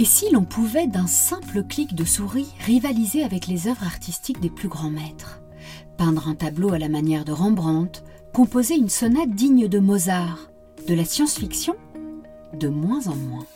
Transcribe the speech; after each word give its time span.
Et 0.00 0.04
si 0.04 0.30
l'on 0.30 0.44
pouvait 0.44 0.86
d'un 0.86 1.08
simple 1.08 1.64
clic 1.64 1.96
de 1.96 2.04
souris 2.04 2.54
rivaliser 2.64 3.24
avec 3.24 3.48
les 3.48 3.66
œuvres 3.66 3.82
artistiques 3.82 4.38
des 4.38 4.48
plus 4.48 4.68
grands 4.68 4.90
maîtres? 4.90 5.40
Peindre 5.96 6.28
un 6.28 6.36
tableau 6.36 6.72
à 6.72 6.78
la 6.78 6.88
manière 6.88 7.24
de 7.24 7.32
Rembrandt, 7.32 8.04
composer 8.32 8.76
une 8.76 8.90
sonate 8.90 9.30
digne 9.30 9.66
de 9.66 9.80
Mozart, 9.80 10.50
de 10.86 10.94
la 10.94 11.04
science-fiction 11.04 11.74
De 12.52 12.68
moins 12.68 13.08
en 13.08 13.16
moins. 13.16 13.46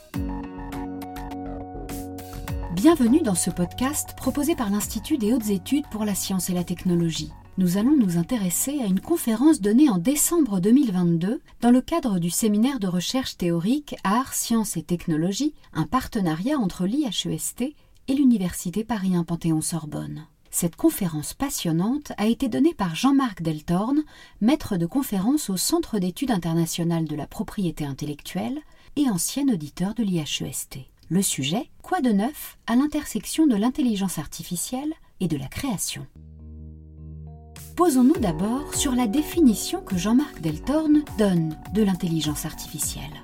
Bienvenue 2.75 3.23
dans 3.23 3.37
ce 3.37 3.51
podcast 3.51 4.15
proposé 4.17 4.57
par 4.57 4.69
l'Institut 4.69 5.19
des 5.19 5.33
hautes 5.33 5.51
études 5.51 5.87
pour 5.93 6.05
la 6.05 6.17
science 6.17 6.51
et 6.51 6.55
la 6.55 6.65
technologie 6.65 7.31
nous 7.59 7.77
allons 7.77 7.97
nous 7.97 8.17
intéresser 8.17 8.81
à 8.81 8.87
une 8.87 9.01
conférence 9.01 9.61
donnée 9.61 9.91
en 9.91 9.99
décembre 9.99 10.61
2022 10.61 11.41
dans 11.61 11.71
le 11.71 11.81
cadre 11.83 12.19
du 12.19 12.31
séminaire 12.31 12.81
de 12.81 12.87
recherche 12.87 13.37
théorique 13.37 13.95
Arts, 14.05 14.33
Sciences 14.33 14.77
et 14.77 14.83
Technologies, 14.83 15.55
un 15.75 15.87
partenariat 15.87 16.59
entre 16.59 16.87
l'IHEST 16.87 17.61
et 18.09 18.15
l'Université 18.15 18.85
Paris 18.85 19.15
1 19.15 19.25
Panthéon-Sorbonne. 19.25 20.27
Cette 20.51 20.77
conférence 20.77 21.35
passionnante 21.35 22.13
a 22.17 22.27
été 22.27 22.49
donnée 22.49 22.75
par 22.75 22.95
Jean-Marc 22.95 23.43
Deltorne, 23.43 24.03
maître 24.41 24.77
de 24.77 24.87
conférence 24.87 25.51
au 25.51 25.57
Centre 25.57 25.99
d'études 25.99 26.31
internationales 26.31 27.07
de 27.07 27.17
la 27.17 27.27
propriété 27.27 27.85
intellectuelle 27.85 28.61
et 28.97 29.09
ancien 29.11 29.49
auditeur 29.49 29.95
de 29.95 30.03
l'IHEST. 30.03 30.79
Le 31.11 31.23
sujet 31.23 31.69
Quoi 31.83 32.01
de 32.01 32.11
neuf 32.11 32.59
à 32.67 32.77
l'intersection 32.77 33.47
de 33.47 33.57
l'intelligence 33.57 34.19
artificielle 34.19 34.93
et 35.21 35.29
de 35.29 35.37
la 35.37 35.49
création 35.49 36.07
Posons-nous 37.77 38.19
d'abord 38.19 38.75
sur 38.75 38.93
la 38.93 39.07
définition 39.07 39.81
que 39.81 39.97
Jean-Marc 39.97 40.43
Deltorne 40.43 41.05
donne 41.17 41.57
de 41.73 41.83
l'intelligence 41.83 42.45
artificielle. 42.45 43.23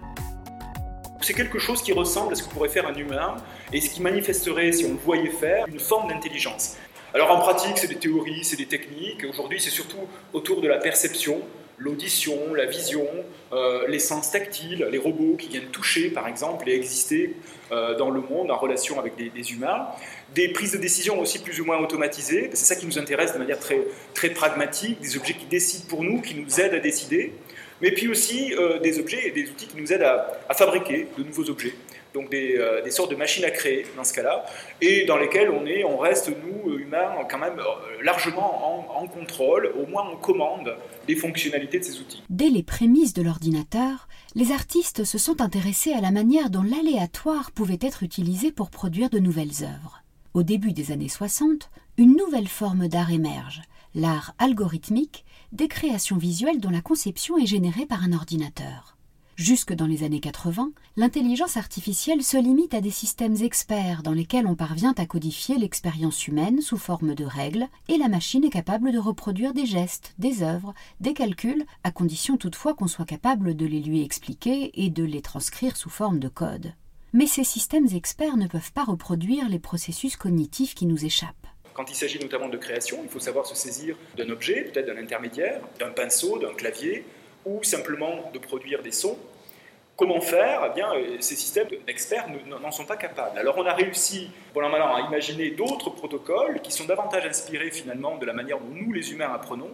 C'est 1.21 1.35
quelque 1.35 1.59
chose 1.59 1.83
qui 1.83 1.93
ressemble 1.93 2.33
à 2.33 2.37
ce 2.37 2.45
que 2.45 2.49
pourrait 2.49 2.71
faire 2.71 2.87
un 2.87 2.95
humain 2.95 3.37
et 3.75 3.81
ce 3.83 3.91
qui 3.91 4.01
manifesterait, 4.01 4.73
si 4.73 4.87
on 4.87 4.93
le 4.93 4.99
voyait 5.05 5.29
faire, 5.29 5.67
une 5.69 5.79
forme 5.79 6.09
d'intelligence. 6.09 6.77
Alors 7.13 7.31
en 7.31 7.41
pratique, 7.41 7.77
c'est 7.77 7.89
des 7.89 7.97
théories, 7.97 8.43
c'est 8.43 8.57
des 8.57 8.67
techniques. 8.67 9.23
Aujourd'hui, 9.29 9.61
c'est 9.61 9.71
surtout 9.71 10.09
autour 10.33 10.63
de 10.63 10.69
la 10.69 10.79
perception, 10.79 11.43
l'audition, 11.79 12.55
la 12.55 12.67
vision, 12.67 13.07
euh, 13.53 13.87
les 13.89 13.99
sens 13.99 14.31
tactiles, 14.31 14.87
les 14.91 14.99
robots 14.99 15.37
qui 15.37 15.49
viennent 15.49 15.71
toucher, 15.71 16.11
par 16.11 16.29
exemple, 16.29 16.69
et 16.69 16.75
exister 16.75 17.37
euh, 17.73 17.97
dans 17.97 18.11
le 18.11 18.21
monde 18.21 18.51
en 18.51 18.57
relation 18.57 18.99
avec 18.99 19.15
des, 19.17 19.53
humains. 19.53 19.89
Des 20.35 20.49
prises 20.49 20.73
de 20.73 20.79
décision 20.79 21.19
aussi 21.21 21.39
plus 21.39 21.61
ou 21.61 21.65
moins 21.65 21.79
automatisées, 21.79 22.51
c'est 22.53 22.67
ça 22.67 22.77
qui 22.77 22.87
nous 22.87 22.99
intéresse 22.99 23.33
de 23.33 23.39
manière 23.39 23.59
très, 23.59 23.81
très 24.15 24.31
pragmatique, 24.31 25.01
des 25.01 25.17
objets 25.17 25.35
qui 25.35 25.47
décident 25.47 25.85
pour 25.89 26.03
nous, 26.03 26.21
qui 26.21 26.35
nous 26.35 26.61
aident 26.61 26.75
à 26.75 26.81
décider, 26.81 27.33
mais 27.81 27.91
puis 27.93 28.09
aussi 28.09 28.55
euh, 28.55 28.79
des 28.79 28.99
objets 28.99 29.29
et 29.29 29.31
des 29.31 29.49
outils 29.51 29.67
qui 29.67 29.77
nous 29.77 29.93
aident 29.93 30.03
à 30.49 30.55
fabriquer 30.55 31.07
de 31.17 31.23
nouveaux 31.25 31.49
objets 31.51 31.75
donc 32.15 32.33
euh, 32.35 32.83
des, 32.83 32.91
sortes 32.91 33.11
de 33.11 33.17
machines 33.17 33.45
à 33.45 33.51
créer 33.51 33.87
dans 33.97 34.05
ce 34.05 34.13
cas-là, 34.15 34.45
et 34.81 35.05
dans 35.05 35.17
lesquelles 35.17 35.51
on, 35.51 35.67
est, 35.67 35.85
on 35.85 35.99
reste, 35.99 36.31
nous, 36.31 36.79
humains, 36.79 37.13
quand 37.31 37.39
même 37.39 37.59
euh, 37.59 38.03
largement 38.03 38.99
en, 38.99 39.07
contrôle, 39.07 39.73
au 39.81 39.87
moins 39.87 40.09
on 40.13 40.17
commande 40.17 40.77
les 41.07 41.17
fonctionnalités 41.17 41.79
de 41.79 41.85
ces 41.85 41.99
outils. 41.99 42.23
Dès 42.29 42.51
les 42.51 42.63
prémices 42.63 43.15
de 43.15 43.23
l'ordinateur, 43.23 44.09
les 44.35 44.53
artistes 44.53 45.05
se 45.05 45.19
sont 45.19 45.41
intéressés 45.41 45.93
à 45.93 46.01
la 46.01 46.11
manière 46.11 46.51
dont 46.51 46.63
l'aléatoire 46.63 47.53
pouvait 47.53 47.79
être 47.81 48.03
utilisé 48.03 48.53
pour 48.53 48.71
produire 48.71 49.11
de 49.11 49.19
nouvelles 49.19 49.63
œuvres. 49.63 50.03
Au 50.35 50.43
début 50.43 50.73
des 50.73 50.93
années 50.93 51.09
60, 51.09 51.71
une 51.97 52.17
nouvelle 52.17 52.49
forme 52.49 52.89
d'art 52.89 53.13
émerge, 53.13 53.63
l'art 53.95 54.35
algorithmique, 54.39 55.25
des 55.53 55.69
créations 55.69 56.17
visuelles 56.17 56.61
dont 56.61 56.71
la 56.71 56.81
conception 56.81 57.39
est 57.39 57.47
générée 57.47 57.87
par 57.87 58.03
un 58.03 58.13
ordinateur. 58.13 58.99
Jusque 59.39 59.73
dans 59.73 59.87
les 59.87 60.03
années 60.03 60.19
80, 60.19 60.73
l'intelligence 60.97 61.57
artificielle 61.57 62.25
se 62.25 62.37
limite 62.37 62.75
à 62.75 62.81
des 62.81 62.91
systèmes 62.91 63.37
experts 63.37 64.03
dans 64.03 64.13
lesquels 64.13 64.49
on 64.49 64.57
parvient 64.57 64.95
à 64.99 65.07
codifier 65.07 65.59
l'expérience 65.59 66.27
humaine 66.27 66.61
sous 66.61 66.77
forme 66.77 67.15
de 67.15 67.25
règles 67.25 67.69
et 67.87 67.99
la 67.99 68.09
machine 68.09 68.45
est 68.45 68.51
capable 68.51 68.91
de 68.91 68.99
reproduire 68.99 69.55
des 69.55 69.65
gestes, 69.65 70.13
des 70.19 70.43
œuvres, 70.43 70.75
des 71.01 71.15
calculs, 71.15 71.65
à 71.85 71.93
condition 71.93 72.37
toutefois 72.37 72.75
qu'on 72.75 72.89
soit 72.89 73.05
capable 73.05 73.55
de 73.55 73.65
les 73.65 73.81
lui 73.81 74.03
expliquer 74.03 74.73
et 74.75 74.91
de 74.91 75.05
les 75.05 75.23
transcrire 75.23 75.77
sous 75.77 75.89
forme 75.89 76.19
de 76.19 76.29
code. 76.29 76.73
Mais 77.13 77.29
ces 77.29 77.45
systèmes 77.45 77.89
experts 77.95 78.39
ne 78.39 78.49
peuvent 78.49 78.73
pas 78.73 78.85
reproduire 78.85 79.49
les 79.49 79.61
processus 79.61 80.17
cognitifs 80.17 80.75
qui 80.75 80.87
nous 80.87 81.05
échappent. 81.05 81.48
Quand 81.79 81.89
il 81.89 81.95
s'agit 81.95 82.19
notamment 82.19 82.49
de 82.49 82.57
création, 82.57 82.99
il 83.05 83.09
faut 83.09 83.21
savoir 83.21 83.47
se 83.47 83.55
saisir 83.55 83.95
d'un 84.17 84.29
objet, 84.31 84.63
peut-être 84.63 84.87
d'un 84.87 85.01
intermédiaire, 85.01 85.61
d'un 85.79 85.91
pinceau, 85.91 86.37
d'un 86.37 86.53
clavier, 86.53 87.05
ou 87.45 87.63
simplement 87.63 88.33
de 88.35 88.39
produire 88.41 88.83
des 88.83 88.91
sons. 88.91 89.17
Comment 89.97 90.21
faire? 90.21 90.69
Eh 90.69 90.75
bien, 90.75 90.93
euh, 90.93 91.19
Ces 91.21 91.37
systèmes 91.37 91.69
d'experts 91.87 92.27
n'en 92.49 92.73
sont 92.73 92.85
pas 92.85 92.97
capables. 92.97 93.39
Alors 93.39 93.57
on 93.59 93.65
a 93.65 93.75
réussi, 93.75 94.29
pour 94.53 94.63
l'instant, 94.63 94.93
à 94.93 95.03
imaginer 95.03 95.53
d'autres 95.53 95.91
protocoles 95.91 96.61
qui 96.63 96.73
sont 96.73 96.85
davantage 96.85 97.25
inspirés 97.27 97.71
finalement 97.71 98.19
de 98.19 98.27
la 98.27 98.33
manière 98.33 98.59
dont 98.59 98.75
nous, 98.75 98.93
les 98.93 99.13
humains, 99.13 99.31
apprenons. 99.33 99.71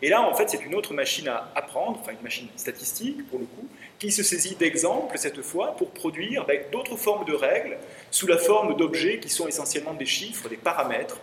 Et 0.00 0.08
là, 0.08 0.22
en 0.22 0.32
fait, 0.32 0.48
c'est 0.48 0.64
une 0.64 0.74
autre 0.74 0.94
machine 0.94 1.28
à 1.28 1.52
apprendre, 1.54 1.98
enfin 2.00 2.12
une 2.12 2.22
machine 2.22 2.48
statistique 2.56 3.28
pour 3.28 3.38
le 3.38 3.44
coup, 3.44 3.68
qui 3.98 4.10
se 4.10 4.22
saisit 4.22 4.56
d'exemples 4.56 5.18
cette 5.18 5.42
fois 5.42 5.76
pour 5.76 5.90
produire 5.90 6.46
ben, 6.46 6.62
d'autres 6.72 6.96
formes 6.96 7.26
de 7.26 7.34
règles 7.34 7.76
sous 8.10 8.26
la 8.26 8.38
forme 8.38 8.74
d'objets 8.74 9.20
qui 9.20 9.28
sont 9.28 9.46
essentiellement 9.46 9.92
des 9.92 10.06
chiffres, 10.06 10.48
des 10.48 10.56
paramètres, 10.56 11.20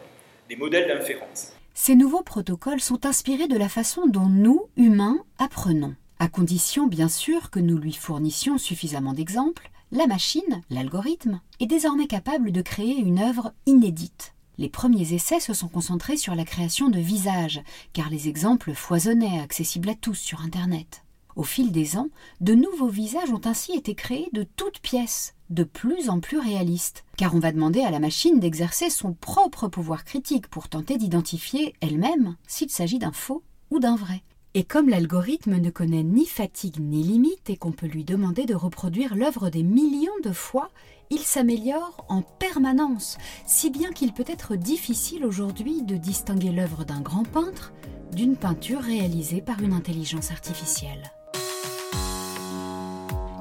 Ces 1.73 1.95
nouveaux 1.95 2.23
protocoles 2.23 2.81
sont 2.81 3.05
inspirés 3.05 3.47
de 3.47 3.57
la 3.57 3.69
façon 3.69 4.07
dont 4.07 4.27
nous, 4.27 4.67
humains, 4.77 5.19
apprenons. 5.37 5.95
À 6.17 6.27
condition, 6.27 6.87
bien 6.87 7.07
sûr, 7.07 7.51
que 7.51 7.59
nous 7.59 7.77
lui 7.77 7.93
fournissions 7.93 8.57
suffisamment 8.57 9.13
d'exemples, 9.13 9.69
la 9.91 10.07
machine, 10.07 10.61
l'algorithme, 10.69 11.39
est 11.59 11.67
désormais 11.67 12.07
capable 12.07 12.51
de 12.51 12.61
créer 12.61 12.97
une 12.97 13.19
œuvre 13.19 13.53
inédite. 13.65 14.33
Les 14.57 14.69
premiers 14.69 15.13
essais 15.13 15.39
se 15.39 15.53
sont 15.53 15.69
concentrés 15.69 16.17
sur 16.17 16.35
la 16.35 16.45
création 16.45 16.89
de 16.89 16.99
visages, 16.99 17.61
car 17.93 18.09
les 18.09 18.27
exemples 18.27 18.73
foisonnaient, 18.73 19.39
accessibles 19.39 19.89
à 19.89 19.95
tous 19.95 20.15
sur 20.15 20.41
Internet. 20.41 21.03
Au 21.39 21.43
fil 21.43 21.71
des 21.71 21.95
ans, 21.95 22.09
de 22.41 22.53
nouveaux 22.53 22.89
visages 22.89 23.31
ont 23.31 23.39
ainsi 23.45 23.71
été 23.71 23.95
créés 23.95 24.27
de 24.33 24.43
toutes 24.43 24.79
pièces, 24.79 25.35
de 25.49 25.63
plus 25.63 26.09
en 26.09 26.19
plus 26.19 26.37
réalistes, 26.37 27.05
car 27.15 27.33
on 27.33 27.39
va 27.39 27.53
demander 27.53 27.79
à 27.79 27.91
la 27.91 27.99
machine 27.99 28.41
d'exercer 28.41 28.89
son 28.89 29.13
propre 29.13 29.69
pouvoir 29.69 30.03
critique 30.03 30.49
pour 30.49 30.67
tenter 30.67 30.97
d'identifier 30.97 31.75
elle-même 31.79 32.35
s'il 32.45 32.69
s'agit 32.69 32.99
d'un 32.99 33.13
faux 33.13 33.41
ou 33.71 33.79
d'un 33.79 33.95
vrai. 33.95 34.21
Et 34.53 34.65
comme 34.65 34.89
l'algorithme 34.89 35.55
ne 35.55 35.69
connaît 35.69 36.03
ni 36.03 36.25
fatigue 36.25 36.81
ni 36.81 37.03
limite 37.03 37.49
et 37.49 37.55
qu'on 37.55 37.71
peut 37.71 37.87
lui 37.87 38.03
demander 38.03 38.45
de 38.45 38.55
reproduire 38.55 39.15
l'œuvre 39.15 39.49
des 39.49 39.63
millions 39.63 40.11
de 40.25 40.33
fois, 40.33 40.69
il 41.09 41.19
s'améliore 41.19 42.03
en 42.09 42.21
permanence, 42.21 43.17
si 43.45 43.69
bien 43.69 43.93
qu'il 43.93 44.11
peut 44.11 44.25
être 44.27 44.57
difficile 44.57 45.25
aujourd'hui 45.25 45.83
de 45.83 45.95
distinguer 45.95 46.51
l'œuvre 46.51 46.83
d'un 46.83 46.99
grand 46.99 47.23
peintre 47.23 47.71
d'une 48.11 48.35
peinture 48.35 48.81
réalisée 48.81 49.39
par 49.39 49.61
une 49.61 49.71
intelligence 49.71 50.31
artificielle. 50.31 51.13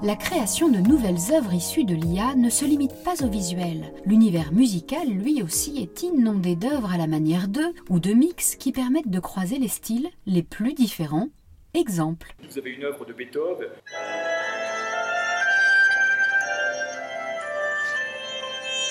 La 0.01 0.15
création 0.15 0.69
de 0.69 0.79
nouvelles 0.79 1.33
œuvres 1.33 1.53
issues 1.53 1.83
de 1.83 1.95
l'IA 1.95 2.37
ne 2.37 2.51
se 2.51 2.65
limite 2.65 3.03
pas 3.03 3.25
au 3.25 3.29
visuel. 3.29 3.93
L'univers 4.07 4.53
musical, 4.53 5.09
lui 5.09 5.43
aussi, 5.43 5.83
est 5.83 6.05
inondé 6.05 6.55
d'œuvres 6.55 6.93
à 6.93 6.97
la 6.97 7.09
manière 7.09 7.49
d'eux 7.49 7.75
ou 7.89 7.99
de 7.99 8.13
mix 8.13 8.55
qui 8.55 8.71
permettent 8.71 9.11
de 9.11 9.19
croiser 9.19 9.59
les 9.59 9.67
styles 9.67 10.09
les 10.27 10.45
plus 10.45 10.75
différents. 10.75 11.29
Exemple. 11.75 12.33
Vous 12.49 12.59
avez 12.59 12.71
une 12.71 12.85
œuvre 12.85 13.05
de 13.07 13.13
Beethoven. 13.13 13.71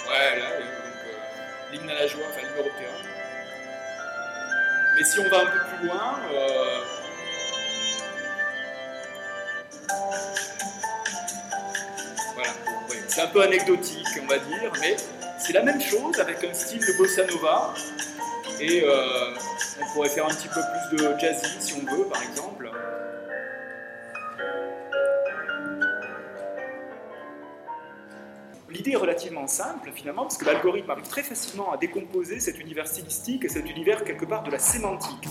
Ouais, 0.09 0.39
là, 0.39 0.45
euh, 0.51 0.61
l'hymne 1.71 1.89
à 1.89 1.93
la 1.93 2.07
joie, 2.07 2.23
enfin 2.29 2.41
l'hymne 2.41 2.57
européen. 2.57 2.89
Mais 4.97 5.03
si 5.05 5.19
on 5.19 5.29
va 5.29 5.41
un 5.41 5.45
peu 5.45 5.59
plus 5.77 5.87
loin, 5.87 6.19
euh, 6.33 6.96
C'est 13.17 13.23
un 13.23 13.27
peu 13.29 13.41
anecdotique, 13.41 14.05
on 14.21 14.27
va 14.27 14.37
dire, 14.37 14.71
mais 14.79 14.95
c'est 15.39 15.53
la 15.53 15.63
même 15.63 15.81
chose 15.81 16.19
avec 16.19 16.43
un 16.43 16.53
style 16.53 16.81
de 16.81 16.97
bossa 16.99 17.25
nova. 17.25 17.73
Et 18.59 18.83
euh, 18.83 19.33
on 19.81 19.91
pourrait 19.91 20.09
faire 20.09 20.25
un 20.25 20.35
petit 20.35 20.47
peu 20.47 20.61
plus 20.91 20.97
de 20.97 21.17
jazzy 21.17 21.47
si 21.59 21.73
on 21.73 21.95
veut, 21.95 22.05
par 22.05 22.21
exemple. 22.21 22.69
L'idée 28.69 28.91
est 28.91 28.97
relativement 28.97 29.47
simple 29.47 29.91
finalement, 29.95 30.21
parce 30.21 30.37
que 30.37 30.45
l'algorithme 30.45 30.91
arrive 30.91 31.07
très 31.07 31.23
facilement 31.23 31.71
à 31.71 31.77
décomposer 31.77 32.39
cet 32.39 32.59
univers 32.59 32.87
stylistique 32.87 33.45
et 33.45 33.49
cet 33.49 33.67
univers 33.67 34.03
quelque 34.03 34.25
part 34.25 34.43
de 34.43 34.51
la 34.51 34.59
sémantique 34.59 35.27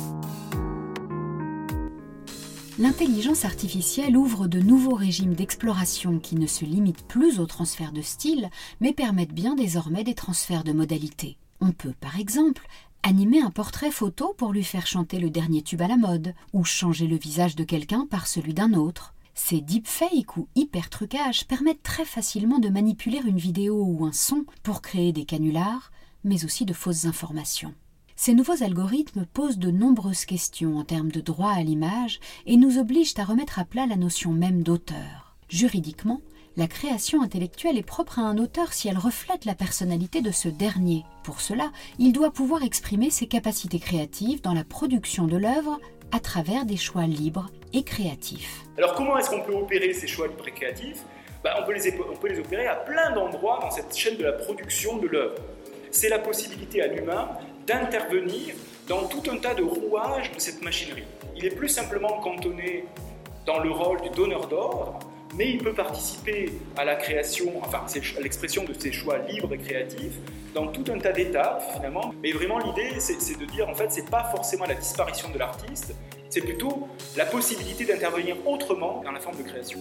l'intelligence 2.78 3.44
artificielle 3.44 4.16
ouvre 4.16 4.48
de 4.48 4.60
nouveaux 4.60 4.94
régimes 4.94 5.34
d'exploration 5.34 6.18
qui 6.18 6.36
ne 6.36 6.46
se 6.46 6.64
limitent 6.64 7.06
plus 7.06 7.40
au 7.40 7.46
transfert 7.46 7.92
de 7.92 8.02
style, 8.02 8.50
mais 8.80 8.92
permettent 8.92 9.32
bien 9.32 9.54
désormais 9.54 10.04
des 10.04 10.14
transferts 10.14 10.64
de 10.64 10.72
modalités. 10.72 11.38
On 11.60 11.72
peut, 11.72 11.94
par 12.00 12.18
exemple, 12.18 12.66
animer 13.02 13.40
un 13.40 13.50
portrait 13.50 13.90
photo 13.90 14.34
pour 14.36 14.52
lui 14.52 14.64
faire 14.64 14.86
chanter 14.86 15.18
le 15.18 15.30
dernier 15.30 15.62
tube 15.62 15.80
à 15.80 15.88
la 15.88 15.96
mode, 15.96 16.34
ou 16.52 16.64
changer 16.64 17.06
le 17.06 17.16
visage 17.16 17.56
de 17.56 17.64
quelqu'un 17.64 18.06
par 18.10 18.26
celui 18.26 18.52
d'un 18.52 18.74
autre. 18.74 19.14
Ces 19.34 19.60
deepfakes 19.60 20.36
ou 20.36 20.48
hyper-trucages 20.54 21.46
permettent 21.46 21.82
très 21.82 22.04
facilement 22.04 22.58
de 22.58 22.68
manipuler 22.68 23.20
une 23.26 23.38
vidéo 23.38 23.82
ou 23.84 24.04
un 24.04 24.12
son 24.12 24.44
pour 24.62 24.82
créer 24.82 25.12
des 25.12 25.24
canulars, 25.24 25.92
mais 26.24 26.44
aussi 26.44 26.64
de 26.66 26.72
fausses 26.74 27.06
informations. 27.06 27.74
Ces 28.18 28.32
nouveaux 28.32 28.62
algorithmes 28.62 29.26
posent 29.26 29.58
de 29.58 29.70
nombreuses 29.70 30.24
questions 30.24 30.78
en 30.78 30.84
termes 30.84 31.12
de 31.12 31.20
droit 31.20 31.50
à 31.50 31.62
l'image 31.62 32.18
et 32.46 32.56
nous 32.56 32.78
obligent 32.78 33.18
à 33.18 33.24
remettre 33.24 33.58
à 33.58 33.66
plat 33.66 33.84
la 33.86 33.96
notion 33.96 34.32
même 34.32 34.62
d'auteur. 34.62 35.36
Juridiquement, 35.50 36.22
la 36.56 36.66
création 36.66 37.20
intellectuelle 37.20 37.76
est 37.76 37.82
propre 37.82 38.18
à 38.18 38.22
un 38.22 38.38
auteur 38.38 38.72
si 38.72 38.88
elle 38.88 38.96
reflète 38.96 39.44
la 39.44 39.54
personnalité 39.54 40.22
de 40.22 40.30
ce 40.30 40.48
dernier. 40.48 41.04
Pour 41.24 41.42
cela, 41.42 41.70
il 41.98 42.14
doit 42.14 42.30
pouvoir 42.30 42.62
exprimer 42.62 43.10
ses 43.10 43.26
capacités 43.26 43.78
créatives 43.78 44.40
dans 44.40 44.54
la 44.54 44.64
production 44.64 45.26
de 45.26 45.36
l'œuvre 45.36 45.78
à 46.10 46.18
travers 46.18 46.64
des 46.64 46.78
choix 46.78 47.06
libres 47.06 47.50
et 47.74 47.82
créatifs. 47.82 48.64
Alors 48.78 48.94
comment 48.94 49.18
est-ce 49.18 49.28
qu'on 49.28 49.42
peut 49.42 49.54
opérer 49.54 49.92
ces 49.92 50.06
choix 50.06 50.26
libres 50.26 50.48
et 50.48 50.52
créatifs? 50.52 51.04
Les, 51.44 51.94
on 52.10 52.16
peut 52.16 52.28
les 52.28 52.40
opérer 52.40 52.66
à 52.66 52.76
plein 52.76 53.12
d'endroits 53.12 53.60
dans 53.60 53.70
cette 53.70 53.94
chaîne 53.94 54.16
de 54.16 54.24
la 54.24 54.32
production 54.32 54.96
de 54.96 55.06
l'œuvre. 55.06 55.36
C'est 55.90 56.08
la 56.08 56.18
possibilité 56.18 56.80
à 56.82 56.88
l'humain 56.88 57.28
d'intervenir 57.66 58.54
dans 58.88 59.06
tout 59.08 59.22
un 59.30 59.36
tas 59.38 59.54
de 59.54 59.62
rouages 59.62 60.32
de 60.32 60.38
cette 60.38 60.62
machinerie. 60.62 61.04
Il 61.36 61.44
est 61.44 61.54
plus 61.54 61.68
simplement 61.68 62.20
cantonné 62.20 62.84
dans 63.44 63.58
le 63.58 63.70
rôle 63.70 64.00
du 64.00 64.10
donneur 64.10 64.46
d'ordre, 64.46 64.98
mais 65.34 65.50
il 65.50 65.58
peut 65.58 65.74
participer 65.74 66.52
à 66.76 66.84
la 66.84 66.94
création, 66.94 67.52
enfin 67.62 67.84
à 67.84 68.20
l'expression 68.20 68.64
de 68.64 68.72
ses 68.72 68.92
choix 68.92 69.18
libres 69.18 69.52
et 69.52 69.58
créatifs 69.58 70.16
dans 70.54 70.68
tout 70.68 70.84
un 70.90 70.98
tas 70.98 71.12
d'étapes 71.12 71.62
finalement. 71.74 72.14
Mais 72.22 72.32
vraiment 72.32 72.58
l'idée 72.58 73.00
c'est 73.00 73.38
de 73.38 73.44
dire 73.44 73.68
en 73.68 73.74
fait 73.74 73.90
c'est 73.90 74.08
pas 74.08 74.24
forcément 74.24 74.64
la 74.64 74.74
disparition 74.74 75.28
de 75.30 75.38
l'artiste, 75.38 75.94
c'est 76.30 76.40
plutôt 76.40 76.88
la 77.16 77.26
possibilité 77.26 77.84
d'intervenir 77.84 78.36
autrement 78.46 79.02
dans 79.04 79.12
la 79.12 79.20
forme 79.20 79.36
de 79.36 79.42
création. 79.42 79.78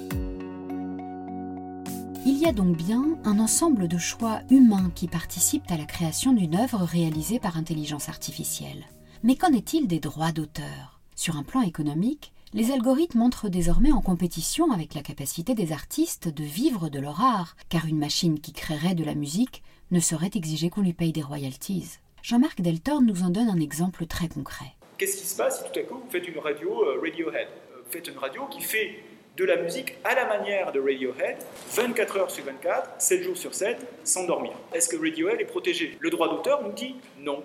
Il 2.27 2.39
y 2.39 2.47
a 2.47 2.51
donc 2.51 2.75
bien 2.75 3.19
un 3.23 3.37
ensemble 3.37 3.87
de 3.87 3.99
choix 3.99 4.41
humains 4.49 4.91
qui 4.95 5.07
participent 5.07 5.69
à 5.69 5.77
la 5.77 5.85
création 5.85 6.33
d'une 6.33 6.55
œuvre 6.55 6.79
réalisée 6.79 7.39
par 7.39 7.55
intelligence 7.55 8.09
artificielle. 8.09 8.83
Mais 9.21 9.35
qu'en 9.35 9.53
est-il 9.53 9.87
des 9.87 9.99
droits 9.99 10.31
d'auteur? 10.31 10.99
Sur 11.15 11.37
un 11.37 11.43
plan 11.43 11.61
économique, 11.61 12.33
les 12.55 12.71
algorithmes 12.71 13.21
entrent 13.21 13.47
désormais 13.47 13.91
en 13.91 14.01
compétition 14.01 14.71
avec 14.71 14.95
la 14.95 15.03
capacité 15.03 15.53
des 15.53 15.71
artistes 15.71 16.27
de 16.27 16.43
vivre 16.43 16.89
de 16.89 16.97
leur 16.97 17.21
art, 17.21 17.55
car 17.69 17.85
une 17.85 17.99
machine 17.99 18.39
qui 18.39 18.53
créerait 18.53 18.95
de 18.95 19.03
la 19.03 19.13
musique 19.13 19.61
ne 19.91 19.99
saurait 19.99 20.31
exiger 20.33 20.71
qu'on 20.71 20.81
lui 20.81 20.93
paye 20.93 21.11
des 21.11 21.21
royalties. 21.21 21.99
Jean-Marc 22.23 22.59
Deltorne 22.59 23.05
nous 23.05 23.21
en 23.21 23.29
donne 23.29 23.49
un 23.49 23.59
exemple 23.59 24.07
très 24.07 24.29
concret. 24.29 24.73
Qu'est-ce 24.97 25.17
qui 25.17 25.27
se 25.27 25.37
passe 25.37 25.59
si 25.59 25.71
tout 25.71 25.79
à 25.79 25.83
coup 25.83 25.99
vous 26.03 26.09
faites 26.09 26.27
une 26.27 26.39
radio 26.39 26.71
euh, 26.85 26.99
Radiohead? 27.03 27.49
Vous 27.85 27.91
faites 27.91 28.07
une 28.07 28.17
radio 28.17 28.47
qui 28.49 28.61
fait 28.61 29.03
de 29.37 29.43
la 29.43 29.57
musique 29.57 29.95
à 30.03 30.15
la 30.15 30.25
manière 30.25 30.71
de 30.71 30.79
Radiohead, 30.79 31.37
24 31.73 32.17
heures 32.17 32.31
sur 32.31 32.45
24, 32.45 33.01
7 33.01 33.21
jours 33.21 33.37
sur 33.37 33.53
7, 33.53 33.77
sans 34.03 34.23
dormir. 34.25 34.53
Est-ce 34.73 34.87
que 34.87 34.95
Radiohead 34.95 35.41
est 35.41 35.45
protégé? 35.45 35.97
Le 35.99 36.09
droit 36.09 36.29
d'auteur 36.29 36.63
nous 36.63 36.71
dit 36.71 36.95
non. 37.19 37.43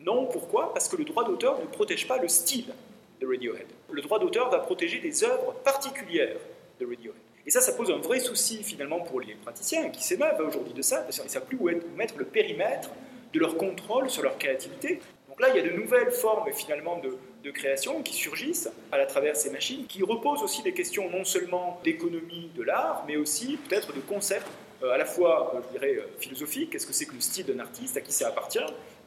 Non, 0.00 0.26
pourquoi? 0.26 0.72
Parce 0.72 0.88
que 0.88 0.96
le 0.96 1.04
droit 1.04 1.24
d'auteur 1.24 1.60
ne 1.60 1.66
protège 1.66 2.08
pas 2.08 2.18
le 2.18 2.26
style 2.26 2.74
de 3.20 3.26
Radiohead. 3.26 3.66
Le 3.90 4.02
droit 4.02 4.18
d'auteur 4.18 4.50
va 4.50 4.58
protéger 4.58 4.98
des 4.98 5.22
œuvres 5.22 5.54
particulières 5.64 6.38
de 6.80 6.86
Radiohead. 6.86 7.20
Et 7.46 7.50
ça, 7.50 7.60
ça 7.60 7.72
pose 7.72 7.90
un 7.90 7.98
vrai 7.98 8.18
souci 8.18 8.62
finalement 8.64 9.00
pour 9.00 9.20
les 9.20 9.34
praticiens 9.34 9.90
qui 9.90 10.02
s'émeuvent 10.02 10.40
aujourd'hui 10.40 10.72
de 10.72 10.82
ça, 10.82 10.98
parce 10.98 11.16
qu'ils 11.16 11.26
ne 11.26 11.30
savent 11.30 11.46
plus 11.46 11.58
où 11.60 11.70
mettre 11.96 12.14
le 12.16 12.24
périmètre 12.24 12.90
de 13.32 13.38
leur 13.38 13.56
contrôle 13.56 14.10
sur 14.10 14.22
leur 14.22 14.38
créativité. 14.38 15.00
Donc 15.32 15.40
là, 15.40 15.48
il 15.48 15.56
y 15.56 15.66
a 15.66 15.72
de 15.72 15.74
nouvelles 15.74 16.10
formes 16.10 16.52
finalement 16.52 17.00
de, 17.00 17.50
création 17.52 18.02
qui 18.02 18.12
surgissent 18.12 18.68
à 18.92 19.06
travers 19.06 19.34
ces 19.34 19.48
machines, 19.48 19.86
qui 19.86 20.02
reposent 20.02 20.42
aussi 20.42 20.62
des 20.62 20.74
questions 20.74 21.08
non 21.08 21.24
seulement 21.24 21.80
d'économie 21.82 22.50
de 22.54 22.62
l'art, 22.62 23.04
mais 23.08 23.16
aussi 23.16 23.56
peut-être 23.56 23.94
de 23.94 24.00
concepts 24.00 24.46
euh, 24.82 24.90
à 24.90 24.98
la 24.98 25.06
fois, 25.06 25.54
euh, 25.54 25.60
je 25.66 25.78
dirais, 25.78 25.94
euh, 25.96 26.06
philosophiques, 26.18 26.70
qu'est-ce 26.70 26.86
que 26.86 26.92
c'est 26.92 27.06
que 27.06 27.14
le 27.14 27.20
style 27.20 27.46
d'un 27.46 27.60
artiste, 27.60 27.96
à 27.96 28.02
qui 28.02 28.12
ça 28.12 28.28
appartient, 28.28 28.58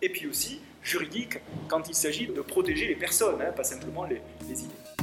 et 0.01 0.09
puis 0.09 0.27
aussi 0.27 0.61
juridique 0.81 1.37
quand 1.67 1.87
il 1.87 1.95
s'agit 1.95 2.25
de 2.25 2.41
protéger 2.41 2.87
les 2.87 2.95
personnes, 2.95 3.39
hein, 3.41 3.51
pas 3.51 3.63
simplement 3.63 4.05
les 4.05 4.19
idées. 4.51 4.94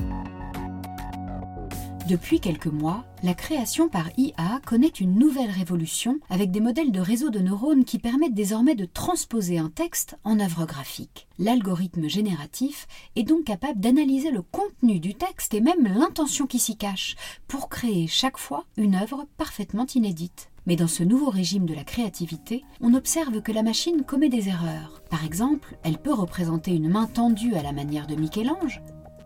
Depuis 2.08 2.40
quelques 2.40 2.66
mois, 2.66 3.04
la 3.22 3.32
création 3.32 3.88
par 3.88 4.08
IA 4.18 4.60
connaît 4.66 4.88
une 4.88 5.14
nouvelle 5.14 5.50
révolution 5.50 6.18
avec 6.30 6.50
des 6.50 6.60
modèles 6.60 6.90
de 6.90 6.98
réseaux 6.98 7.30
de 7.30 7.38
neurones 7.38 7.84
qui 7.84 8.00
permettent 8.00 8.34
désormais 8.34 8.74
de 8.74 8.86
transposer 8.86 9.58
un 9.58 9.68
texte 9.68 10.18
en 10.24 10.40
œuvre 10.40 10.66
graphique. 10.66 11.28
L'algorithme 11.38 12.08
génératif 12.08 12.88
est 13.14 13.22
donc 13.22 13.44
capable 13.44 13.78
d'analyser 13.78 14.32
le 14.32 14.42
contenu 14.42 14.98
du 14.98 15.14
texte 15.14 15.54
et 15.54 15.60
même 15.60 15.84
l'intention 15.84 16.46
qui 16.48 16.58
s'y 16.58 16.76
cache 16.76 17.14
pour 17.46 17.68
créer 17.68 18.08
chaque 18.08 18.38
fois 18.38 18.64
une 18.76 18.96
œuvre 18.96 19.24
parfaitement 19.36 19.86
inédite. 19.94 20.50
Mais 20.66 20.76
dans 20.76 20.88
ce 20.88 21.04
nouveau 21.04 21.30
régime 21.30 21.66
de 21.66 21.74
la 21.74 21.84
créativité, 21.84 22.64
on 22.80 22.94
observe 22.94 23.42
que 23.42 23.52
la 23.52 23.62
machine 23.62 24.02
commet 24.02 24.28
des 24.28 24.48
erreurs. 24.48 25.02
Par 25.08 25.24
exemple, 25.24 25.76
elle 25.84 25.98
peut 25.98 26.12
représenter 26.12 26.74
une 26.74 26.88
main 26.88 27.06
tendue 27.06 27.54
à 27.54 27.62
la 27.62 27.72
manière 27.72 28.08
de 28.08 28.16
Michel-Ange, 28.16 28.82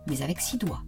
mais 0.08 0.20
avec 0.20 0.40
six 0.40 0.58
doigts. 0.58 0.82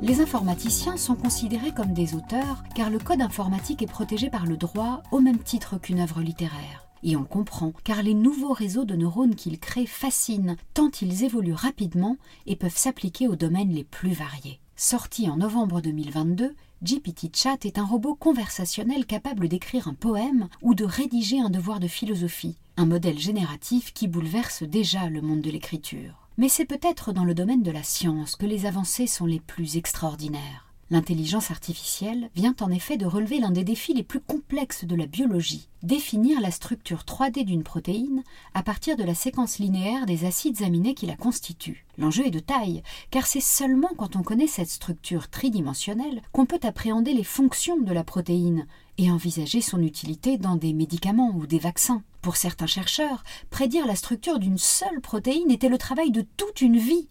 Les 0.00 0.20
informaticiens 0.20 0.96
sont 0.96 1.16
considérés 1.16 1.72
comme 1.72 1.92
des 1.92 2.14
auteurs 2.14 2.62
car 2.76 2.88
le 2.88 3.00
code 3.00 3.20
informatique 3.20 3.82
est 3.82 3.86
protégé 3.86 4.30
par 4.30 4.46
le 4.46 4.56
droit 4.56 5.02
au 5.10 5.18
même 5.20 5.38
titre 5.38 5.76
qu'une 5.76 5.98
œuvre 5.98 6.20
littéraire. 6.20 6.86
Et 7.02 7.16
on 7.16 7.24
comprend, 7.24 7.72
car 7.82 8.02
les 8.02 8.14
nouveaux 8.14 8.52
réseaux 8.52 8.84
de 8.84 8.94
neurones 8.94 9.34
qu'ils 9.34 9.58
créent 9.58 9.86
fascinent, 9.86 10.56
tant 10.72 10.90
ils 11.02 11.24
évoluent 11.24 11.52
rapidement 11.52 12.16
et 12.46 12.54
peuvent 12.54 12.76
s'appliquer 12.76 13.26
aux 13.26 13.36
domaines 13.36 13.72
les 13.72 13.84
plus 13.84 14.12
variés. 14.12 14.60
Sorti 14.76 15.28
en 15.28 15.38
novembre 15.38 15.80
2022, 15.80 16.54
GPT 16.84 17.34
Chat 17.34 17.64
est 17.64 17.78
un 17.78 17.84
robot 17.84 18.14
conversationnel 18.14 19.04
capable 19.04 19.48
d'écrire 19.48 19.88
un 19.88 19.94
poème 19.94 20.48
ou 20.62 20.74
de 20.76 20.84
rédiger 20.84 21.40
un 21.40 21.50
devoir 21.50 21.80
de 21.80 21.88
philosophie, 21.88 22.56
un 22.76 22.86
modèle 22.86 23.18
génératif 23.18 23.92
qui 23.92 24.06
bouleverse 24.06 24.62
déjà 24.62 25.08
le 25.08 25.22
monde 25.22 25.40
de 25.40 25.50
l'écriture. 25.50 26.27
Mais 26.38 26.48
c'est 26.48 26.64
peut-être 26.64 27.12
dans 27.12 27.24
le 27.24 27.34
domaine 27.34 27.64
de 27.64 27.72
la 27.72 27.82
science 27.82 28.36
que 28.36 28.46
les 28.46 28.64
avancées 28.64 29.08
sont 29.08 29.26
les 29.26 29.40
plus 29.40 29.76
extraordinaires. 29.76 30.67
L'intelligence 30.90 31.50
artificielle 31.50 32.30
vient 32.34 32.56
en 32.62 32.70
effet 32.70 32.96
de 32.96 33.04
relever 33.04 33.40
l'un 33.40 33.50
des 33.50 33.62
défis 33.62 33.92
les 33.92 34.02
plus 34.02 34.20
complexes 34.20 34.86
de 34.86 34.96
la 34.96 35.04
biologie, 35.04 35.68
définir 35.82 36.40
la 36.40 36.50
structure 36.50 37.02
3D 37.02 37.44
d'une 37.44 37.62
protéine 37.62 38.22
à 38.54 38.62
partir 38.62 38.96
de 38.96 39.04
la 39.04 39.14
séquence 39.14 39.58
linéaire 39.58 40.06
des 40.06 40.24
acides 40.24 40.62
aminés 40.62 40.94
qui 40.94 41.04
la 41.04 41.14
constituent. 41.14 41.84
L'enjeu 41.98 42.26
est 42.26 42.30
de 42.30 42.38
taille, 42.38 42.82
car 43.10 43.26
c'est 43.26 43.40
seulement 43.40 43.90
quand 43.98 44.16
on 44.16 44.22
connaît 44.22 44.46
cette 44.46 44.70
structure 44.70 45.28
tridimensionnelle 45.28 46.22
qu'on 46.32 46.46
peut 46.46 46.60
appréhender 46.62 47.12
les 47.12 47.24
fonctions 47.24 47.78
de 47.78 47.92
la 47.92 48.02
protéine 48.02 48.66
et 48.96 49.10
envisager 49.10 49.60
son 49.60 49.82
utilité 49.82 50.38
dans 50.38 50.56
des 50.56 50.72
médicaments 50.72 51.34
ou 51.36 51.46
des 51.46 51.58
vaccins. 51.58 52.02
Pour 52.22 52.36
certains 52.36 52.66
chercheurs, 52.66 53.24
prédire 53.50 53.86
la 53.86 53.94
structure 53.94 54.38
d'une 54.38 54.58
seule 54.58 55.02
protéine 55.02 55.50
était 55.50 55.68
le 55.68 55.78
travail 55.78 56.12
de 56.12 56.24
toute 56.38 56.62
une 56.62 56.78
vie. 56.78 57.10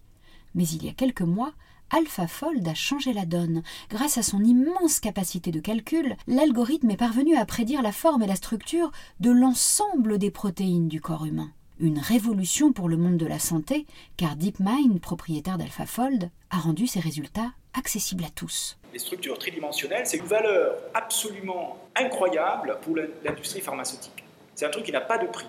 Mais 0.56 0.66
il 0.66 0.84
y 0.84 0.88
a 0.88 0.94
quelques 0.94 1.22
mois, 1.22 1.52
AlphaFold 1.90 2.66
a 2.68 2.74
changé 2.74 3.12
la 3.12 3.24
donne. 3.24 3.62
Grâce 3.90 4.18
à 4.18 4.22
son 4.22 4.44
immense 4.44 5.00
capacité 5.00 5.50
de 5.50 5.60
calcul, 5.60 6.16
l'algorithme 6.26 6.90
est 6.90 6.96
parvenu 6.96 7.36
à 7.36 7.46
prédire 7.46 7.82
la 7.82 7.92
forme 7.92 8.22
et 8.22 8.26
la 8.26 8.36
structure 8.36 8.92
de 9.20 9.30
l'ensemble 9.30 10.18
des 10.18 10.30
protéines 10.30 10.88
du 10.88 11.00
corps 11.00 11.24
humain. 11.24 11.50
Une 11.80 11.98
révolution 11.98 12.72
pour 12.72 12.88
le 12.88 12.96
monde 12.96 13.16
de 13.16 13.26
la 13.26 13.38
santé, 13.38 13.86
car 14.16 14.36
DeepMind, 14.36 15.00
propriétaire 15.00 15.58
d'AlphaFold, 15.58 16.30
a 16.50 16.58
rendu 16.58 16.86
ses 16.86 17.00
résultats 17.00 17.52
accessibles 17.72 18.24
à 18.24 18.30
tous. 18.30 18.76
Les 18.92 18.98
structures 18.98 19.38
tridimensionnelles, 19.38 20.06
c'est 20.06 20.18
une 20.18 20.26
valeur 20.26 20.76
absolument 20.92 21.78
incroyable 21.94 22.78
pour 22.82 22.96
l'industrie 23.24 23.60
pharmaceutique. 23.60 24.24
C'est 24.54 24.66
un 24.66 24.70
truc 24.70 24.84
qui 24.84 24.92
n'a 24.92 25.00
pas 25.00 25.18
de 25.18 25.26
prix. 25.26 25.46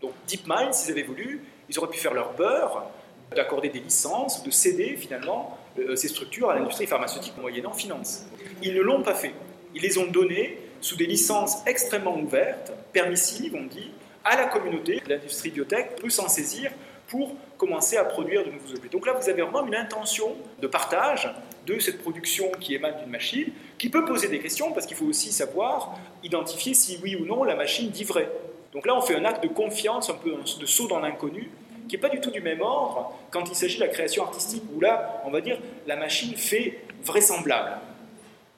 Donc 0.00 0.12
DeepMind, 0.28 0.72
s'ils 0.72 0.92
avaient 0.92 1.02
voulu, 1.02 1.42
ils 1.68 1.78
auraient 1.78 1.90
pu 1.90 1.98
faire 1.98 2.14
leur 2.14 2.32
beurre, 2.34 2.90
d'accorder 3.34 3.68
des 3.68 3.80
licences, 3.80 4.42
de 4.42 4.50
céder 4.50 4.96
finalement 4.96 5.58
ces 5.94 6.08
structures 6.08 6.50
à 6.50 6.54
l'industrie 6.54 6.86
pharmaceutique 6.86 7.34
moyennant 7.40 7.72
finance. 7.72 8.26
Ils 8.62 8.74
ne 8.74 8.80
l'ont 8.80 9.02
pas 9.02 9.14
fait. 9.14 9.34
Ils 9.74 9.82
les 9.82 9.98
ont 9.98 10.06
données 10.06 10.58
sous 10.80 10.96
des 10.96 11.06
licences 11.06 11.58
extrêmement 11.66 12.18
ouvertes, 12.18 12.72
permissives, 12.92 13.54
on 13.54 13.64
dit, 13.64 13.90
à 14.24 14.36
la 14.36 14.46
communauté. 14.46 15.02
L'industrie 15.06 15.50
biotech 15.50 15.96
peut 15.96 16.10
s'en 16.10 16.28
saisir 16.28 16.70
pour 17.08 17.34
commencer 17.56 17.96
à 17.96 18.04
produire 18.04 18.44
de 18.44 18.50
nouveaux 18.50 18.74
objets. 18.74 18.88
Donc 18.88 19.06
là, 19.06 19.12
vous 19.12 19.28
avez 19.28 19.42
vraiment 19.42 19.66
une 19.66 19.74
intention 19.74 20.36
de 20.60 20.66
partage 20.66 21.32
de 21.66 21.78
cette 21.78 22.02
production 22.02 22.50
qui 22.60 22.74
émane 22.74 22.98
d'une 23.00 23.10
machine, 23.10 23.52
qui 23.78 23.88
peut 23.88 24.04
poser 24.04 24.28
des 24.28 24.38
questions 24.38 24.72
parce 24.72 24.86
qu'il 24.86 24.96
faut 24.96 25.06
aussi 25.06 25.32
savoir 25.32 25.98
identifier 26.22 26.74
si 26.74 26.98
oui 27.02 27.16
ou 27.16 27.24
non 27.24 27.44
la 27.44 27.56
machine 27.56 27.90
dit 27.90 28.04
vrai. 28.04 28.30
Donc 28.72 28.86
là, 28.86 28.96
on 28.96 29.00
fait 29.00 29.16
un 29.16 29.24
acte 29.24 29.42
de 29.42 29.48
confiance, 29.48 30.10
un 30.10 30.14
peu 30.14 30.32
de 30.60 30.66
saut 30.66 30.86
dans 30.86 31.00
l'inconnu, 31.00 31.50
qui 31.88 31.96
n'est 31.96 32.00
pas 32.00 32.08
du 32.08 32.20
tout 32.20 32.30
du 32.30 32.40
même 32.40 32.60
ordre 32.60 33.12
quand 33.30 33.48
il 33.48 33.54
s'agit 33.54 33.76
de 33.76 33.84
la 33.84 33.88
création 33.88 34.24
artistique, 34.24 34.62
où 34.74 34.80
là, 34.80 35.22
on 35.24 35.30
va 35.30 35.40
dire, 35.40 35.58
la 35.86 35.96
machine 35.96 36.34
fait 36.36 36.80
vraisemblable. 37.04 37.78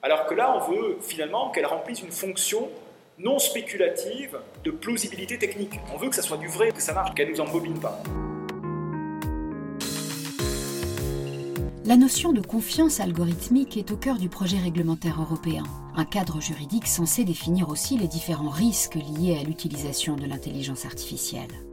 Alors 0.01 0.25
que 0.25 0.33
là, 0.33 0.55
on 0.55 0.71
veut 0.71 0.97
finalement 1.01 1.51
qu'elle 1.51 1.65
remplisse 1.65 2.01
une 2.01 2.11
fonction 2.11 2.69
non 3.17 3.37
spéculative 3.37 4.39
de 4.63 4.71
plausibilité 4.71 5.37
technique. 5.37 5.73
On 5.93 5.97
veut 5.97 6.09
que 6.09 6.15
ça 6.15 6.21
soit 6.21 6.37
du 6.37 6.47
vrai, 6.47 6.71
que 6.71 6.81
ça 6.81 6.93
marche, 6.93 7.13
qu'elle 7.13 7.27
ne 7.27 7.33
nous 7.33 7.41
embobine 7.41 7.79
pas. 7.79 8.01
La 11.85 11.97
notion 11.97 12.33
de 12.33 12.41
confiance 12.41 12.99
algorithmique 12.99 13.75
est 13.75 13.91
au 13.91 13.97
cœur 13.97 14.17
du 14.17 14.29
projet 14.29 14.57
réglementaire 14.57 15.19
européen, 15.19 15.63
un 15.95 16.05
cadre 16.05 16.39
juridique 16.39 16.87
censé 16.87 17.23
définir 17.23 17.69
aussi 17.69 17.97
les 17.97 18.07
différents 18.07 18.49
risques 18.49 18.95
liés 18.95 19.37
à 19.41 19.43
l'utilisation 19.43 20.15
de 20.15 20.25
l'intelligence 20.25 20.85
artificielle. 20.85 21.68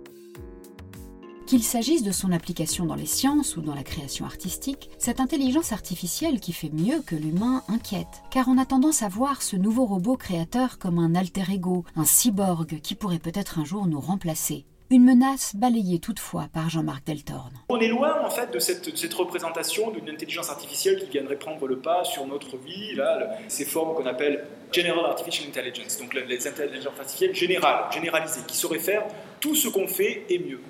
Qu'il 1.47 1.63
s'agisse 1.63 2.03
de 2.03 2.11
son 2.11 2.33
application 2.33 2.87
dans 2.87 2.97
les 2.97 3.07
sciences 3.07 3.57
ou 3.57 3.61
dans 3.61 3.77
la 3.77 3.85
création 3.85 4.27
artistique, 4.27 4.91
cette 4.99 5.21
intelligence 5.21 5.71
artificielle 5.71 6.41
qui 6.41 6.53
fait 6.53 6.73
mieux 6.73 7.01
que 7.07 7.15
l'humain 7.15 7.63
inquiète, 7.69 8.25
car 8.33 8.49
on 8.49 8.59
a 8.59 8.67
tendance 8.67 9.05
à 9.05 9.09
voir 9.09 9.43
ce 9.43 9.55
nouveau 9.55 9.85
robot 9.85 10.17
créateur 10.17 10.81
comme 10.81 10.99
un 10.99 11.15
alter 11.15 11.45
ego, 11.53 11.85
un 11.95 12.05
cyborg 12.05 12.81
qui 12.81 12.97
pourrait 12.97 13.21
peut-être 13.21 13.61
un 13.61 13.65
jour 13.65 13.87
nous 13.87 14.01
remplacer. 14.01 14.67
Une 14.91 15.05
menace 15.05 15.55
balayée 15.55 16.01
toutefois 16.01 16.49
par 16.53 16.69
Jean-Marc 16.69 17.07
Deltorne. 17.07 17.55
On 17.69 17.79
est 17.79 17.89
loin 17.89 18.25
en 18.25 18.31
fait 18.31 18.53
de 18.53 18.59
cette, 18.59 19.15
représentation 19.15 19.93
d'une 19.93 20.11
intelligence 20.11 20.51
artificielle 20.51 20.99
qui 20.99 21.11
viendrait 21.11 21.37
prendre 21.37 21.69
le 21.69 21.79
pas 21.79 22.03
sur 22.03 22.27
notre 22.27 22.57
vie, 22.57 22.97
là, 22.97 23.39
ces 23.47 23.65
formes 23.65 23.95
qu'on 23.95 24.07
appelle 24.07 24.45
General 24.73 25.05
Artificial 25.05 25.49
Intelligence, 25.49 25.99
donc 25.99 26.13
les 26.13 26.49
intelligences 26.49 26.99
artificielles 26.99 27.37
générales, 27.37 27.85
généralisées, 27.93 28.41
qui 28.49 28.57
sauraient 28.57 28.81
faire 28.81 29.05
tout 29.39 29.55
ce 29.55 29.69
qu'on 29.69 29.87
fait 29.87 30.25
et 30.29 30.41
mieux. 30.41 30.61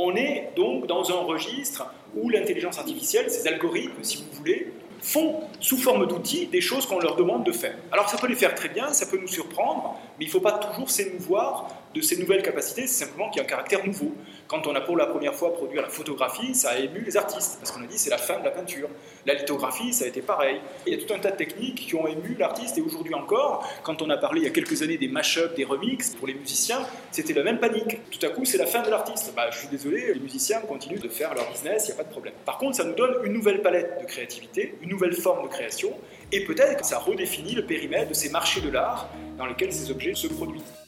On 0.00 0.14
est 0.14 0.52
donc 0.54 0.86
dans 0.86 1.10
un 1.10 1.24
registre 1.24 1.92
où 2.14 2.30
l'intelligence 2.30 2.78
artificielle, 2.78 3.28
ces 3.28 3.48
algorithmes, 3.48 4.04
si 4.04 4.18
vous 4.18 4.38
voulez, 4.38 4.72
font 5.02 5.40
sous 5.58 5.76
forme 5.76 6.06
d'outils 6.06 6.46
des 6.46 6.60
choses 6.60 6.86
qu'on 6.86 7.00
leur 7.00 7.16
demande 7.16 7.44
de 7.44 7.50
faire. 7.50 7.76
Alors 7.90 8.08
ça 8.08 8.16
peut 8.16 8.28
les 8.28 8.36
faire 8.36 8.54
très 8.54 8.68
bien, 8.68 8.92
ça 8.92 9.06
peut 9.06 9.18
nous 9.20 9.26
surprendre, 9.26 9.98
mais 10.16 10.26
il 10.26 10.28
ne 10.28 10.32
faut 10.32 10.40
pas 10.40 10.52
toujours 10.52 10.88
s'émouvoir 10.88 11.66
de 11.94 12.00
ces 12.00 12.16
nouvelles 12.16 12.42
capacités, 12.42 12.86
c'est 12.86 13.04
simplement 13.04 13.30
qu'il 13.30 13.38
y 13.38 13.40
a 13.40 13.44
un 13.44 13.48
caractère 13.48 13.84
nouveau. 13.86 14.12
Quand 14.46 14.66
on 14.66 14.74
a 14.74 14.80
pour 14.80 14.96
la 14.96 15.06
première 15.06 15.34
fois 15.34 15.52
produit 15.52 15.78
la 15.78 15.88
photographie, 15.88 16.54
ça 16.54 16.70
a 16.70 16.78
ému 16.78 17.00
les 17.00 17.16
artistes, 17.16 17.58
parce 17.58 17.70
qu'on 17.70 17.82
a 17.82 17.86
dit 17.86 17.98
c'est 17.98 18.10
la 18.10 18.18
fin 18.18 18.38
de 18.38 18.44
la 18.44 18.50
peinture. 18.50 18.88
La 19.26 19.34
lithographie, 19.34 19.92
ça 19.92 20.04
a 20.04 20.08
été 20.08 20.22
pareil. 20.22 20.60
il 20.86 20.94
y 20.94 20.96
a 21.02 21.04
tout 21.04 21.12
un 21.12 21.18
tas 21.18 21.30
de 21.30 21.36
techniques 21.36 21.86
qui 21.86 21.94
ont 21.94 22.06
ému 22.06 22.36
l'artiste, 22.38 22.78
et 22.78 22.80
aujourd'hui 22.80 23.14
encore, 23.14 23.68
quand 23.82 24.02
on 24.02 24.10
a 24.10 24.16
parlé 24.16 24.40
il 24.40 24.44
y 24.44 24.46
a 24.46 24.50
quelques 24.50 24.82
années 24.82 24.98
des 24.98 25.08
mash-ups, 25.08 25.54
des 25.54 25.64
remixes, 25.64 26.14
pour 26.14 26.26
les 26.26 26.34
musiciens, 26.34 26.80
c'était 27.10 27.34
la 27.34 27.42
même 27.42 27.58
panique. 27.58 27.98
Tout 28.10 28.24
à 28.26 28.30
coup, 28.30 28.44
c'est 28.44 28.58
la 28.58 28.66
fin 28.66 28.82
de 28.82 28.90
l'artiste. 28.90 29.32
Bah, 29.34 29.48
je 29.50 29.58
suis 29.58 29.68
désolé, 29.68 30.12
les 30.14 30.20
musiciens 30.20 30.60
continuent 30.60 31.00
de 31.00 31.08
faire 31.08 31.34
leur 31.34 31.50
business, 31.50 31.84
il 31.84 31.94
n'y 31.94 32.00
a 32.00 32.02
pas 32.02 32.08
de 32.08 32.12
problème. 32.12 32.34
Par 32.44 32.58
contre, 32.58 32.76
ça 32.76 32.84
nous 32.84 32.94
donne 32.94 33.16
une 33.24 33.32
nouvelle 33.32 33.62
palette 33.62 34.00
de 34.00 34.06
créativité, 34.06 34.74
une 34.82 34.90
nouvelle 34.90 35.14
forme 35.14 35.42
de 35.42 35.48
création, 35.48 35.92
et 36.32 36.44
peut-être 36.44 36.80
que 36.80 36.86
ça 36.86 36.98
redéfinit 36.98 37.54
le 37.54 37.64
périmètre 37.64 38.08
de 38.08 38.14
ces 38.14 38.30
marchés 38.30 38.60
de 38.60 38.70
l'art 38.70 39.08
dans 39.36 39.46
lesquels 39.46 39.72
ces 39.72 39.90
objets 39.90 40.14
se 40.14 40.26
produisent. 40.26 40.87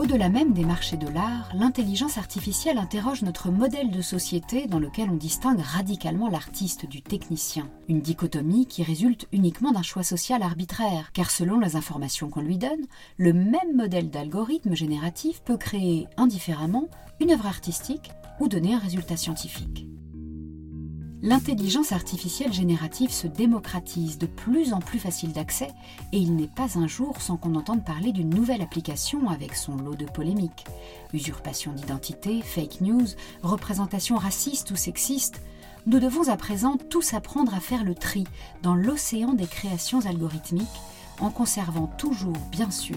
Au-delà 0.00 0.30
même 0.30 0.54
des 0.54 0.64
marchés 0.64 0.96
de 0.96 1.08
l'art, 1.08 1.50
l'intelligence 1.54 2.16
artificielle 2.16 2.78
interroge 2.78 3.20
notre 3.20 3.50
modèle 3.50 3.90
de 3.90 4.00
société 4.00 4.66
dans 4.66 4.78
lequel 4.78 5.10
on 5.10 5.16
distingue 5.16 5.60
radicalement 5.60 6.30
l'artiste 6.30 6.88
du 6.88 7.02
technicien. 7.02 7.68
Une 7.86 8.00
dichotomie 8.00 8.64
qui 8.64 8.82
résulte 8.82 9.28
uniquement 9.30 9.72
d'un 9.72 9.82
choix 9.82 10.02
social 10.02 10.42
arbitraire, 10.42 11.12
car 11.12 11.30
selon 11.30 11.60
les 11.60 11.76
informations 11.76 12.30
qu'on 12.30 12.40
lui 12.40 12.56
donne, 12.56 12.86
le 13.18 13.34
même 13.34 13.76
modèle 13.76 14.08
d'algorithme 14.08 14.74
génératif 14.74 15.42
peut 15.42 15.58
créer 15.58 16.06
indifféremment 16.16 16.88
une 17.20 17.32
œuvre 17.32 17.46
artistique 17.46 18.10
ou 18.40 18.48
donner 18.48 18.72
un 18.72 18.78
résultat 18.78 19.18
scientifique. 19.18 19.86
L'intelligence 21.22 21.92
artificielle 21.92 22.52
générative 22.52 23.12
se 23.12 23.26
démocratise, 23.26 24.16
de 24.16 24.24
plus 24.26 24.72
en 24.72 24.78
plus 24.78 24.98
facile 24.98 25.32
d'accès, 25.32 25.68
et 26.12 26.16
il 26.16 26.34
n'est 26.34 26.46
pas 26.46 26.78
un 26.78 26.86
jour 26.86 27.20
sans 27.20 27.36
qu'on 27.36 27.56
entende 27.56 27.84
parler 27.84 28.12
d'une 28.12 28.30
nouvelle 28.30 28.62
application 28.62 29.28
avec 29.28 29.54
son 29.54 29.76
lot 29.76 29.96
de 29.96 30.06
polémiques. 30.06 30.64
Usurpation 31.12 31.72
d'identité, 31.72 32.40
fake 32.40 32.80
news, 32.80 33.06
représentation 33.42 34.16
raciste 34.16 34.70
ou 34.70 34.76
sexiste. 34.76 35.42
Nous 35.86 36.00
devons 36.00 36.30
à 36.30 36.36
présent 36.38 36.78
tous 36.88 37.12
apprendre 37.12 37.54
à 37.54 37.60
faire 37.60 37.84
le 37.84 37.94
tri 37.94 38.24
dans 38.62 38.74
l'océan 38.74 39.34
des 39.34 39.46
créations 39.46 40.06
algorithmiques, 40.06 40.68
en 41.20 41.28
conservant 41.28 41.86
toujours, 41.98 42.36
bien 42.50 42.70
sûr, 42.70 42.96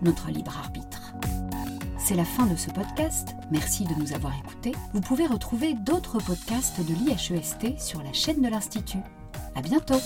notre 0.00 0.30
libre 0.30 0.56
arbitre. 0.56 1.14
C'est 2.04 2.14
la 2.14 2.26
fin 2.26 2.44
de 2.44 2.54
ce 2.54 2.68
podcast. 2.68 3.34
Merci 3.50 3.84
de 3.84 3.94
nous 3.94 4.12
avoir 4.12 4.38
écoutés. 4.38 4.72
Vous 4.92 5.00
pouvez 5.00 5.26
retrouver 5.26 5.72
d'autres 5.72 6.18
podcasts 6.18 6.78
de 6.86 6.92
l'IHEST 6.92 7.80
sur 7.80 8.02
la 8.02 8.12
chaîne 8.12 8.42
de 8.42 8.48
l'Institut. 8.48 9.00
À 9.54 9.62
bientôt! 9.62 10.00